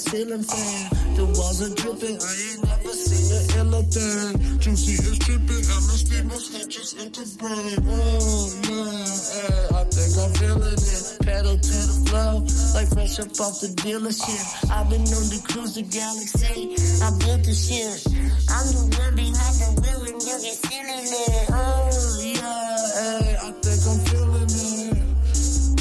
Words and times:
ceiling 0.00 0.42
fan. 0.42 0.88
The 1.14 1.24
walls 1.36 1.60
are 1.60 1.74
dripping. 1.76 2.16
I 2.16 2.32
ain't 2.48 2.64
never 2.64 2.94
seen 2.96 3.28
a 3.36 3.40
iller 3.60 3.84
thing. 3.84 4.58
Juicy 4.58 4.96
is 4.96 5.18
dripping. 5.18 5.60
MSD 5.60 6.24
must 6.24 6.52
hit 6.56 6.68
just 6.68 6.96
into 6.96 7.22
brain. 7.36 7.76
Oh. 7.84 8.48
Hey, 8.64 9.76
I 9.76 9.84
think 9.92 10.12
I'm 10.16 10.32
feeling 10.40 10.80
it. 10.80 11.04
Pedal 11.20 11.56
to 11.60 11.76
the 11.90 11.96
flow. 12.08 12.40
Like 12.72 12.88
fresh 12.88 13.20
up 13.20 13.28
off 13.44 13.60
the 13.60 13.68
dealership. 13.76 14.40
I've 14.72 14.88
been 14.88 15.04
on 15.04 15.26
the 15.28 15.40
cruise 15.44 15.74
the 15.76 15.84
galaxy. 15.84 16.80
I 17.04 17.08
built 17.20 17.44
the 17.44 17.52
shit. 17.52 18.00
I'm 18.48 18.66
the 18.72 18.82
one 18.96 19.14
behind 19.20 19.56
the 19.60 19.68
wheel 19.84 20.00
and 20.08 20.16
you 20.16 20.36
get 20.40 20.56
feeling 20.64 21.12
it. 21.12 21.46
Oh, 21.52 21.92
yeah. 22.24 23.44
I 23.44 23.52
think 23.60 23.80
I'm 23.84 24.00
feeling 24.08 24.48
it. 24.48 25.10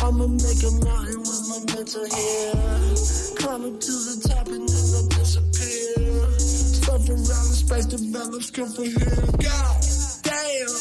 I'ma 0.03 0.27
make 0.27 0.63
a 0.63 0.71
mountain 0.83 1.19
with 1.23 1.43
my 1.47 1.59
mental 1.75 2.03
here. 2.03 2.68
Climbing 3.59 3.79
to 3.79 3.91
the 3.91 4.15
top 4.29 4.47
and 4.47 4.69
then 4.69 4.87
I 4.95 5.03
disappear. 5.19 6.39
Stuff 6.39 7.09
around 7.11 7.47
the 7.51 7.59
space 7.59 7.85
develops, 7.91 8.51
come 8.51 8.71
from 8.71 8.85
here. 8.85 9.19
God 9.35 9.75
damn, 10.23 10.71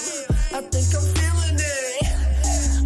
I 0.54 0.62
think 0.62 0.86
I'm 0.94 1.02
feeling 1.18 1.58
it. 1.58 2.06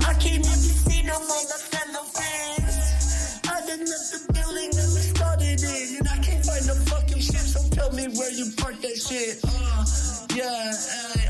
I 0.08 0.14
can't 0.16 0.40
even 0.40 0.48
see 0.48 1.02
no 1.04 1.12
more 1.12 1.44
my 1.44 1.60
fellow 1.68 2.08
friends. 2.08 3.36
I 3.44 3.60
done 3.68 3.84
left 3.84 4.08
the 4.16 4.20
building 4.32 4.72
that 4.72 4.88
we 4.96 5.02
started 5.12 5.60
in, 5.60 6.00
and 6.00 6.08
I 6.08 6.16
can't 6.24 6.40
find 6.40 6.64
the 6.64 6.76
fucking 6.88 7.20
shit. 7.20 7.44
So 7.52 7.60
tell 7.76 7.92
me 7.92 8.08
where 8.16 8.32
you 8.32 8.48
parked 8.56 8.80
that 8.80 8.96
shit. 8.96 9.44
Uh, 9.44 9.84
yeah, 10.32 10.72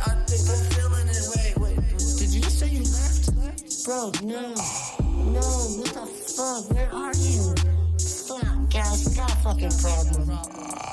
I 0.07 0.23
think 0.31 0.47
I'm 0.47 0.63
feeling 0.71 1.11
it. 1.11 1.27
Wait, 1.35 1.59
wait, 1.59 1.79
did 2.15 2.31
you 2.31 2.41
just 2.41 2.63
say 2.63 2.71
you 2.71 2.87
left? 2.87 3.27
Bro, 3.83 4.15
no, 4.23 4.55
no, 5.35 5.47
what 5.83 5.91
the 5.99 6.07
fuck? 6.07 6.71
Where 6.71 6.95
are 6.95 7.15
you? 7.19 7.52
Got 8.93 9.33
a 9.33 9.37
fucking 9.37 9.71
problem. 9.81 10.92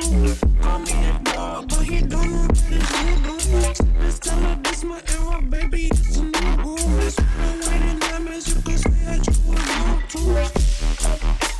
too. 0.00 0.34
Call 0.60 0.80
me 0.80 0.92
a 0.92 1.20
dog, 1.22 1.68
but 1.68 1.82
he 1.82 2.00
don't 2.00 2.30
know 2.30 2.46
that 2.48 2.72
it's 2.72 2.90
voodoo. 2.90 4.00
Let's 4.00 4.18
tell 4.18 4.40
my 4.88 5.00
era, 5.14 5.40
baby, 5.42 5.86
it's 5.86 6.16
a 6.16 6.24
new 6.24 6.56
groove. 6.56 7.06
It's 7.06 7.16
the 7.16 7.22
way 7.22 7.78
that 7.78 8.00
diamonds, 8.00 8.48
you 8.48 8.60
can 8.62 8.78
say 8.78 8.90
that 9.04 9.26
you 9.26 9.34
were 9.46 9.54
new 9.54 9.96
too. 10.08 10.34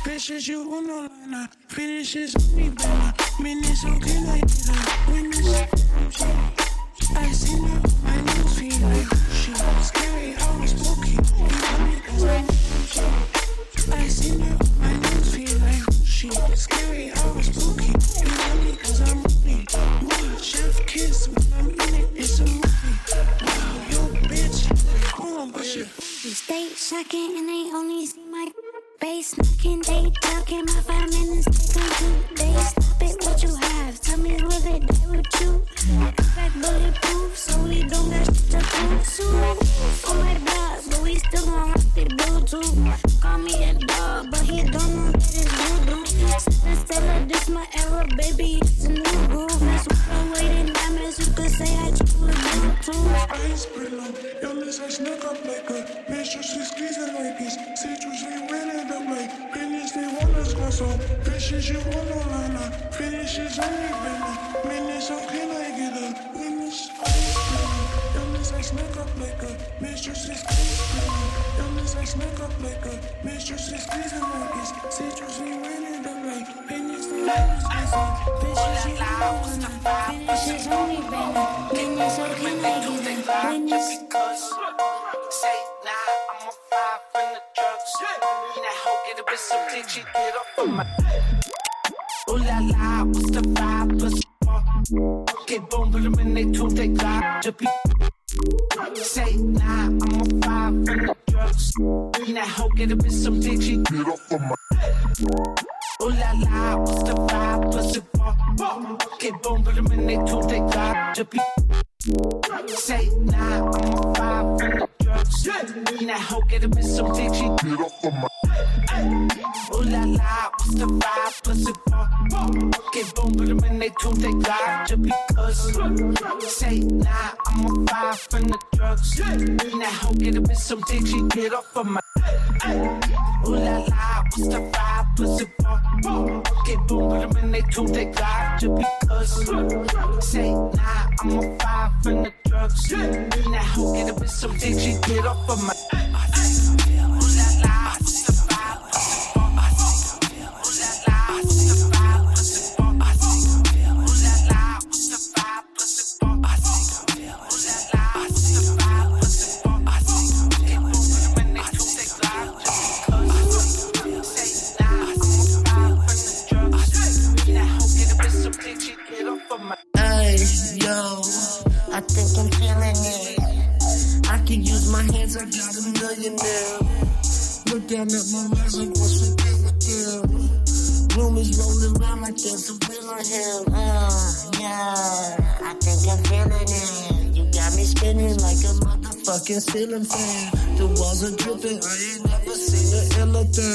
Bitches, 0.03 0.47
you 0.47 0.59
on 0.73 0.87
line, 0.87 1.33
I 1.33 1.47
finishes. 1.69 2.44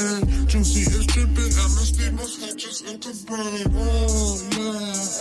getting 0.01 0.47
juicy, 0.47 0.81
is 0.81 1.05
dripping. 1.07 1.53
I 1.53 1.67
must 1.77 1.99
leave 1.99 2.13
my 2.13 2.23
snitches 2.23 2.81
in 2.89 2.99
the 2.99 3.13
brain. 3.27 3.65
Oh, 3.75 4.41
yeah, 4.57 4.77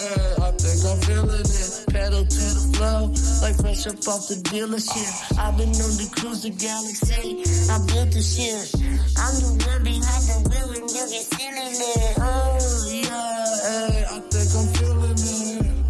eh, 0.09 0.47
I 0.47 0.51
think 0.57 0.81
I'm 0.89 0.99
feeling 1.05 1.41
it. 1.41 1.85
Pedal 1.91 2.24
to 2.24 2.45
the 2.57 2.64
flow, 2.74 3.01
like 3.43 3.57
fresh 3.61 3.87
up 3.87 4.01
off 4.09 4.28
the 4.28 4.37
dealership. 4.49 5.39
I've 5.39 5.57
been 5.57 5.68
on 5.68 5.93
the 6.01 6.09
cruise 6.16 6.43
the 6.43 6.51
galaxy. 6.51 7.45
I 7.70 7.76
built 7.87 8.11
the 8.12 8.22
shit. 8.22 8.72
I'm 9.20 9.35
the 9.41 9.51
one 9.68 9.83
behind 9.85 10.24
the 10.28 10.37
wheel, 10.49 10.70
and 10.76 10.89
you 10.91 11.05
get 11.12 11.26
feeling 11.37 11.76
it. 11.76 12.14
Oh, 12.20 12.59
yeah, 12.89 13.68
eh, 13.70 14.05
I 14.09 14.20
think 14.33 14.51
I'm 14.57 14.66
feeling 14.74 15.18
it. 15.18 15.81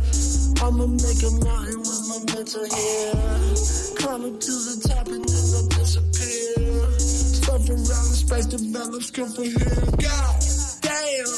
I'ma 0.62 0.86
make 0.86 1.22
a 1.22 1.30
mountain 1.40 1.78
with 1.80 2.02
momentum 2.08 2.68
here. 2.68 3.12
Yeah. 3.14 3.54
Climb 3.96 4.38
to 4.38 4.52
the 4.66 4.88
top 4.88 5.08
and 5.08 5.29
from 7.70 7.86
outer 7.86 8.18
space 8.18 8.46
develops, 8.46 9.10
come 9.10 9.30
from 9.30 9.44
here. 9.44 9.78
God 10.02 10.34
damn, 10.82 11.30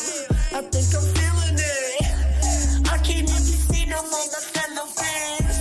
I 0.56 0.60
think 0.72 0.88
I'm 0.96 1.04
feeling 1.12 1.58
it. 1.60 2.88
I 2.88 2.96
can't 3.04 3.28
even 3.28 3.44
see 3.68 3.84
no 3.86 4.00
more 4.00 4.24
other 4.24 4.44
fellow 4.56 4.86
friends. 4.96 5.56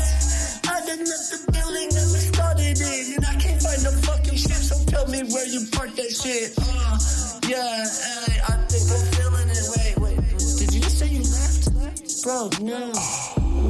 I 0.63 0.79
done 0.87 1.03
left 1.03 1.27
the 1.27 1.39
building 1.51 1.89
that 1.91 2.07
we 2.15 2.19
started 2.31 2.79
in, 2.79 3.15
and 3.15 3.25
I 3.25 3.35
can't 3.35 3.61
find 3.61 3.83
no 3.83 3.91
fucking 4.07 4.37
shit. 4.39 4.61
So 4.63 4.75
tell 4.87 5.07
me 5.07 5.23
where 5.33 5.47
you 5.47 5.67
parked 5.71 5.97
that 5.97 6.11
shit. 6.11 6.55
Uh, 6.55 6.95
yeah, 7.51 7.83
hey, 7.91 8.39
I 8.47 8.55
think 8.71 8.87
I'm 8.95 9.03
feeling 9.11 9.49
it. 9.51 9.67
Wait, 9.75 9.95
wait, 9.99 10.19
did 10.55 10.71
you 10.73 10.79
just 10.79 10.99
say 10.99 11.07
you 11.11 11.23
left? 11.35 11.67
Bro, 12.23 12.49
no, 12.63 12.79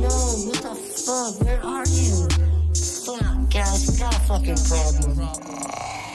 no, 0.05 0.13
what 0.45 0.59
the 0.61 0.75
fuck? 0.77 1.41
Where 1.41 1.61
are 1.65 1.87
you? 1.87 2.29
Fuck, 3.05 3.49
guys, 3.49 3.89
we 3.89 3.97
got 3.97 4.13
a 4.13 4.19
fucking 4.29 4.59
problem. 4.69 6.10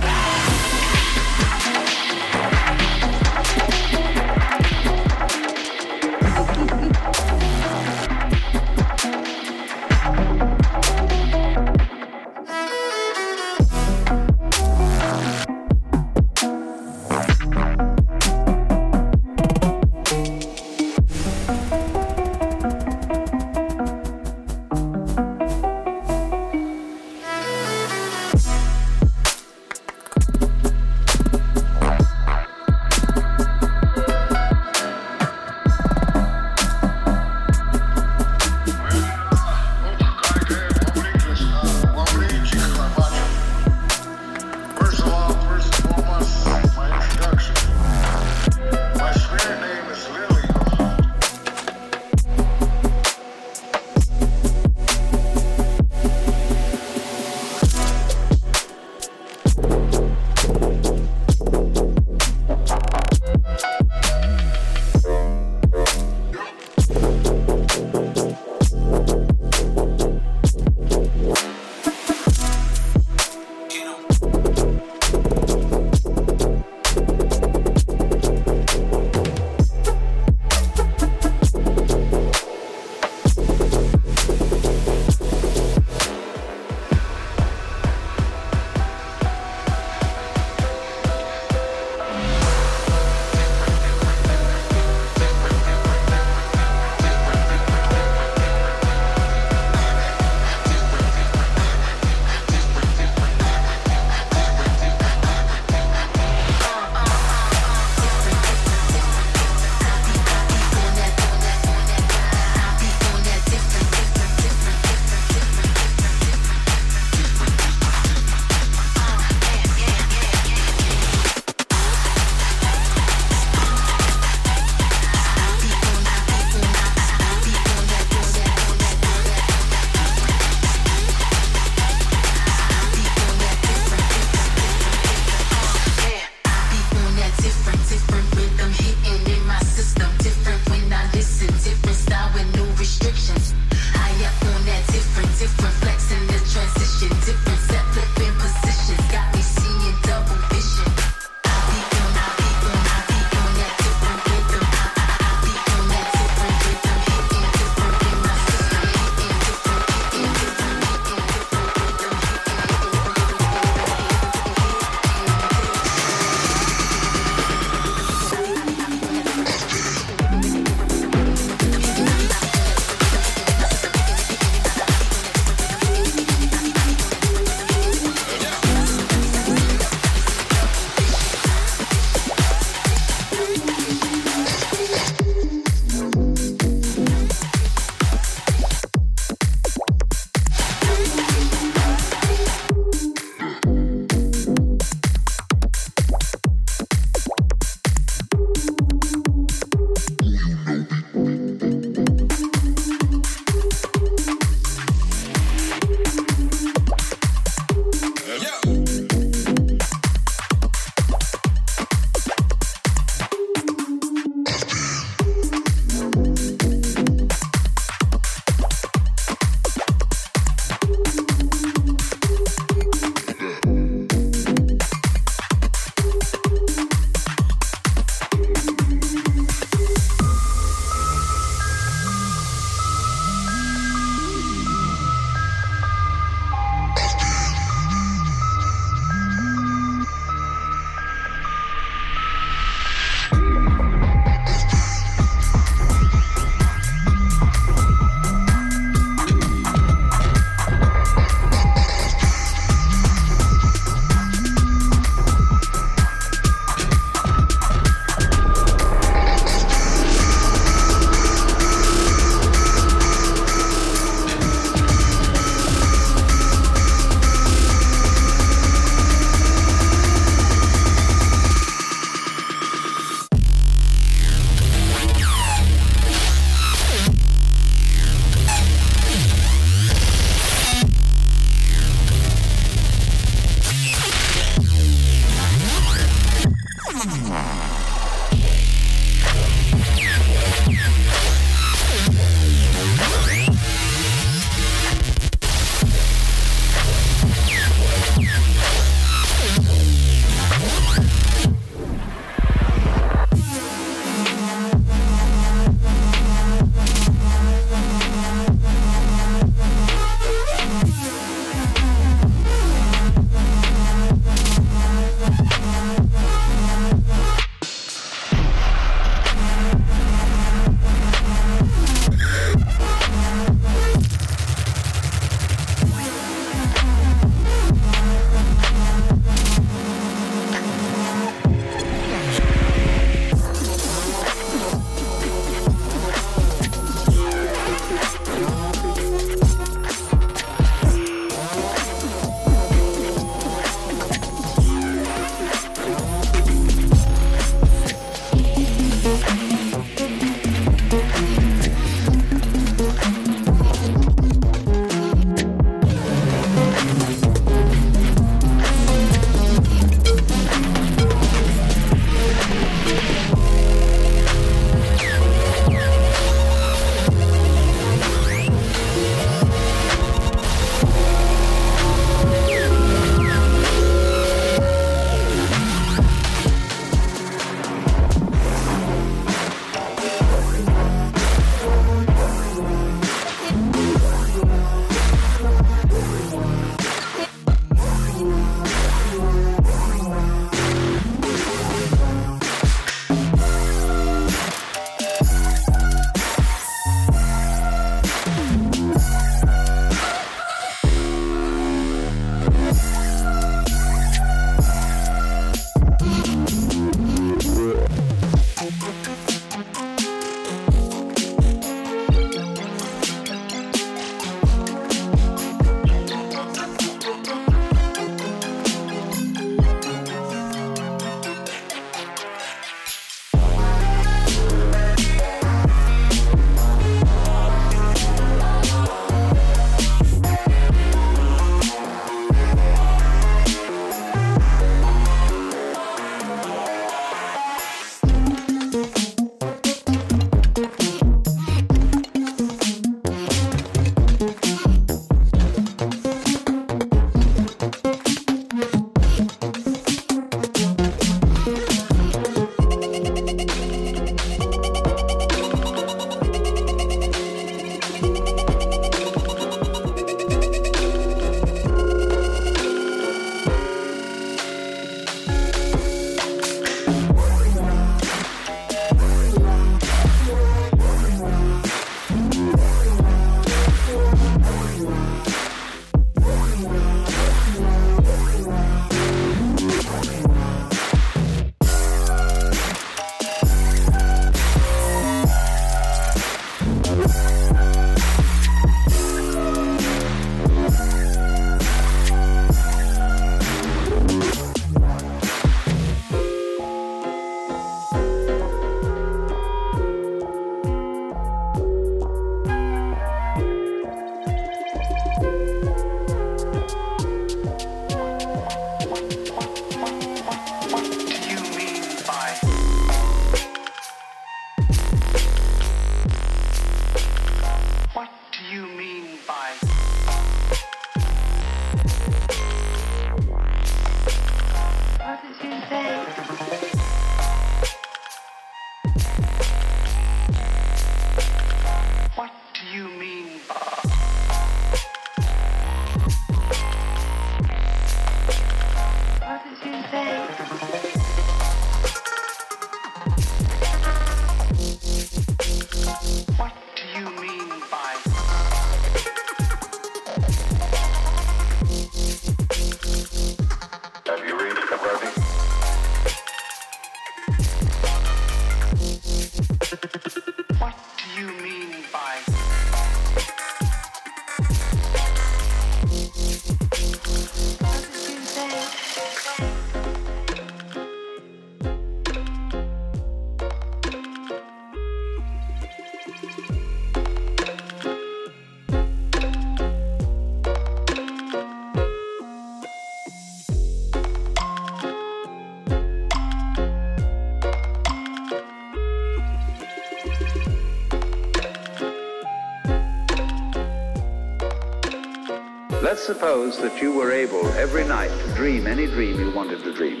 Suppose 596.08 596.56
that 596.56 596.80
you 596.80 596.90
were 596.90 597.12
able 597.12 597.46
every 597.48 597.84
night 597.84 598.08
to 598.08 598.32
dream 598.32 598.66
any 598.66 598.86
dream 598.86 599.20
you 599.20 599.30
wanted 599.30 599.62
to 599.62 599.74
dream. 599.74 600.00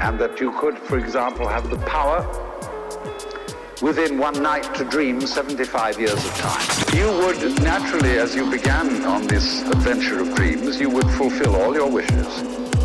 And 0.00 0.18
that 0.18 0.40
you 0.40 0.58
could, 0.58 0.78
for 0.78 0.96
example, 0.98 1.46
have 1.46 1.68
the 1.68 1.76
power 1.84 2.20
within 3.82 4.16
one 4.16 4.42
night 4.42 4.74
to 4.76 4.86
dream 4.86 5.20
75 5.20 6.00
years 6.00 6.14
of 6.14 6.34
time. 6.36 6.66
You 6.96 7.08
would 7.08 7.62
naturally, 7.62 8.16
as 8.16 8.34
you 8.34 8.50
began 8.50 9.04
on 9.04 9.26
this 9.26 9.60
adventure 9.68 10.20
of 10.20 10.34
dreams, 10.34 10.80
you 10.80 10.88
would 10.88 11.10
fulfill 11.10 11.54
all 11.56 11.74
your 11.74 11.90
wishes. 11.90 12.32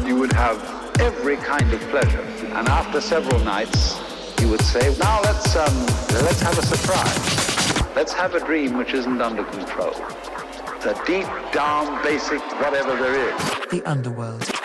You 0.05 0.17
would 0.17 0.33
have 0.33 0.59
every 0.99 1.37
kind 1.37 1.71
of 1.71 1.79
pleasure. 1.83 2.27
And 2.57 2.67
after 2.67 2.99
several 2.99 3.39
nights, 3.45 3.97
you 4.41 4.49
would 4.49 4.63
say, 4.63 4.93
now 4.99 5.21
let's, 5.21 5.55
um, 5.55 5.85
let's 6.27 6.41
have 6.41 6.57
a 6.57 6.65
surprise. 6.65 7.95
Let's 7.95 8.11
have 8.11 8.35
a 8.35 8.45
dream 8.45 8.77
which 8.77 8.93
isn't 8.93 9.21
under 9.21 9.45
control 9.45 9.95
the 10.87 10.93
deep 11.05 11.27
down 11.51 12.01
basic 12.01 12.39
whatever 12.61 12.95
there 12.95 13.29
is. 13.29 13.69
The 13.69 13.83
underworld. 13.83 14.56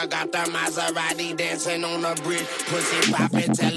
I 0.00 0.06
got 0.06 0.32
the 0.32 0.38
Maserati 0.38 1.36
dancing 1.36 1.84
on 1.84 2.00
the 2.00 2.18
bridge. 2.22 2.46
Pussy 2.68 3.12
poppin', 3.12 3.52
tell 3.52 3.70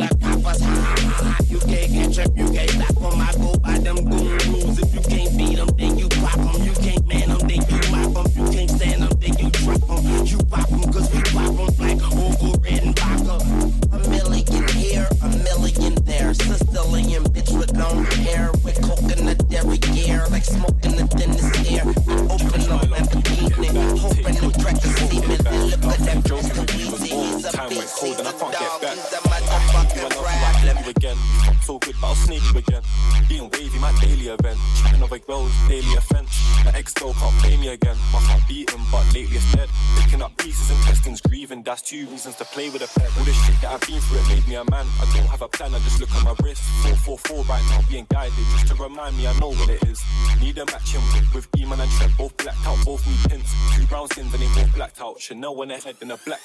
Went 55.53 55.71
ahead 55.71 55.95
in 56.01 56.09
heading 56.09 56.11
a 56.11 56.17
black 56.17 56.42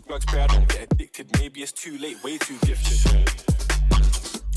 Drugs, 0.00 0.24
pray 0.24 0.40
I 0.40 0.46
don't 0.46 0.66
get 0.68 0.90
addicted. 0.90 1.26
Maybe 1.38 1.60
it's 1.60 1.72
too 1.72 1.98
late, 1.98 2.22
way 2.24 2.38
too 2.38 2.56
gifted. 2.64 2.96
Shit. 2.96 3.44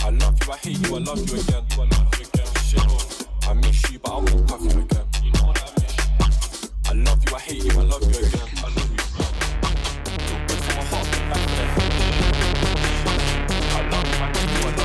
I 0.02 0.10
love 0.10 0.38
you, 0.42 0.54
I 0.54 0.58
hate 0.58 0.88
you, 0.88 0.96
I 0.96 1.00
love 1.00 1.18
you 1.30 1.40
again. 1.40 1.64
I, 1.72 1.78
love 1.78 2.14
you 2.18 2.26
again. 2.26 2.48
Shit. 2.64 3.28
I 3.50 3.54
miss 3.54 3.92
you, 3.92 4.00
but 4.00 4.12
I 4.12 4.16
won't 4.16 4.48
cuff 4.48 4.62
you 4.62 4.70
again. 4.70 5.06
You 5.24 5.32
know 5.34 5.48
what 5.48 5.62
I 5.62 5.82
miss. 5.82 6.72
I 6.88 6.94
love 6.94 7.24
you, 7.28 7.36
I 7.36 7.40
hate 7.40 7.64
you, 7.66 7.72
I 7.72 7.84
love 7.84 8.04
you 8.04 8.26
again. 8.26 8.50
I 8.58 8.62
love 8.64 8.92
you, 8.92 8.98
bro. 9.12 9.26
I 13.72 13.82
love 13.92 14.08
you, 14.08 14.24
I 14.24 14.28
hate 14.28 14.62
you, 14.62 14.68
I 14.68 14.76
love 14.76 14.80
you. 14.80 14.85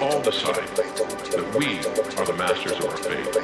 all 0.00 0.22
decide 0.22 0.66
that 0.76 1.54
we 1.56 1.78
are 2.16 2.24
the 2.24 2.34
masters 2.34 2.72
of 2.72 2.86
our 2.86 2.96
fate. 2.96 3.39